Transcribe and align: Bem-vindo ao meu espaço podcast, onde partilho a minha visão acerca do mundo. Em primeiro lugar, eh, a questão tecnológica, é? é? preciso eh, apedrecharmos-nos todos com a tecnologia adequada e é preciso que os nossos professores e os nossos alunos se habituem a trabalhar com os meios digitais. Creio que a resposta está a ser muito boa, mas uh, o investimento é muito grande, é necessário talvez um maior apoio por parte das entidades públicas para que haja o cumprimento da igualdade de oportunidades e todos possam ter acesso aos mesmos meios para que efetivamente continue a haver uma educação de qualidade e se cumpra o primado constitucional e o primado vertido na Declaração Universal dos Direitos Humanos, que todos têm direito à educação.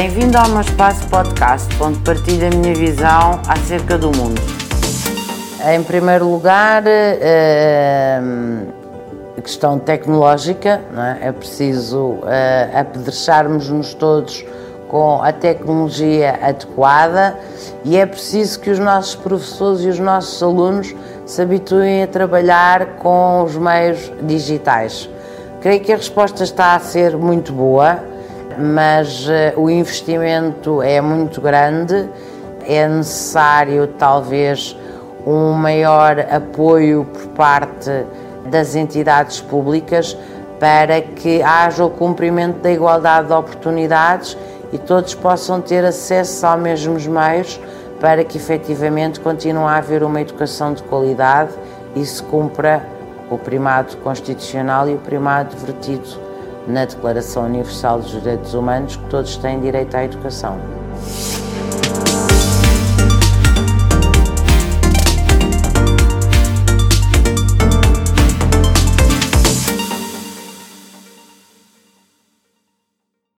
Bem-vindo 0.00 0.38
ao 0.38 0.48
meu 0.50 0.60
espaço 0.60 1.08
podcast, 1.08 1.66
onde 1.82 1.98
partilho 1.98 2.46
a 2.46 2.50
minha 2.50 2.72
visão 2.72 3.42
acerca 3.48 3.98
do 3.98 4.16
mundo. 4.16 4.40
Em 5.74 5.82
primeiro 5.82 6.30
lugar, 6.30 6.84
eh, 6.86 8.20
a 9.36 9.40
questão 9.40 9.76
tecnológica, 9.76 10.80
é? 11.20 11.26
é? 11.26 11.32
preciso 11.32 12.18
eh, 12.28 12.70
apedrecharmos-nos 12.74 13.92
todos 13.92 14.46
com 14.86 15.20
a 15.20 15.32
tecnologia 15.32 16.38
adequada 16.42 17.36
e 17.84 17.96
é 17.96 18.06
preciso 18.06 18.60
que 18.60 18.70
os 18.70 18.78
nossos 18.78 19.16
professores 19.16 19.80
e 19.80 19.88
os 19.88 19.98
nossos 19.98 20.40
alunos 20.40 20.94
se 21.26 21.42
habituem 21.42 22.04
a 22.04 22.06
trabalhar 22.06 22.98
com 23.00 23.42
os 23.42 23.56
meios 23.56 24.12
digitais. 24.22 25.10
Creio 25.60 25.80
que 25.80 25.92
a 25.92 25.96
resposta 25.96 26.44
está 26.44 26.76
a 26.76 26.78
ser 26.78 27.16
muito 27.16 27.52
boa, 27.52 28.16
mas 28.58 29.26
uh, 29.28 29.60
o 29.60 29.70
investimento 29.70 30.82
é 30.82 31.00
muito 31.00 31.40
grande, 31.40 32.08
é 32.66 32.86
necessário 32.88 33.86
talvez 33.98 34.76
um 35.26 35.52
maior 35.52 36.18
apoio 36.20 37.04
por 37.04 37.26
parte 37.28 38.04
das 38.46 38.74
entidades 38.74 39.40
públicas 39.40 40.16
para 40.58 41.00
que 41.00 41.42
haja 41.42 41.84
o 41.84 41.90
cumprimento 41.90 42.60
da 42.60 42.72
igualdade 42.72 43.28
de 43.28 43.32
oportunidades 43.32 44.36
e 44.72 44.78
todos 44.78 45.14
possam 45.14 45.60
ter 45.60 45.84
acesso 45.84 46.46
aos 46.46 46.60
mesmos 46.60 47.06
meios 47.06 47.60
para 48.00 48.24
que 48.24 48.38
efetivamente 48.38 49.20
continue 49.20 49.64
a 49.64 49.76
haver 49.76 50.02
uma 50.02 50.20
educação 50.20 50.72
de 50.72 50.82
qualidade 50.82 51.52
e 51.94 52.04
se 52.04 52.22
cumpra 52.22 52.82
o 53.30 53.38
primado 53.38 53.96
constitucional 53.98 54.88
e 54.88 54.94
o 54.94 54.98
primado 54.98 55.56
vertido 55.56 56.27
na 56.68 56.84
Declaração 56.84 57.46
Universal 57.46 58.00
dos 58.00 58.10
Direitos 58.10 58.54
Humanos, 58.54 58.96
que 58.96 59.04
todos 59.08 59.36
têm 59.38 59.58
direito 59.60 59.96
à 59.96 60.04
educação. 60.04 60.58